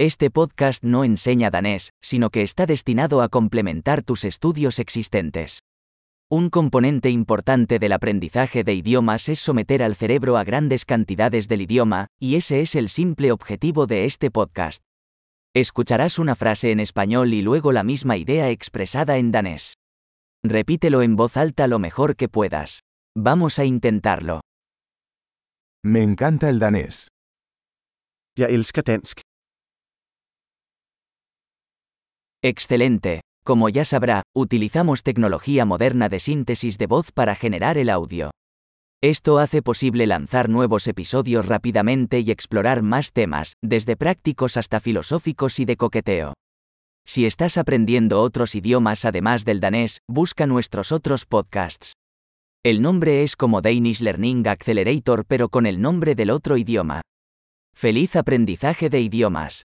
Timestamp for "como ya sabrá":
33.44-34.22